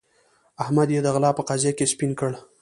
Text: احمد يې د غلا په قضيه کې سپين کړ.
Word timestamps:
احمد 0.63 0.89
يې 0.95 0.99
د 1.03 1.07
غلا 1.15 1.31
په 1.37 1.43
قضيه 1.49 1.71
کې 1.77 1.85
سپين 1.93 2.11
کړ. 2.19 2.31